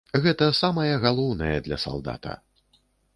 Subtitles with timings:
[0.23, 2.33] Гэта самае галоўнае для салдата.